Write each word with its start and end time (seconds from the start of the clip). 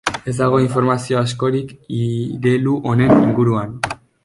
Ez 0.31 0.33
dago 0.37 0.61
informazio 0.61 1.19
askorik 1.19 1.75
irelu 1.99 2.75
honen 2.93 3.15
inguruan. 3.29 3.79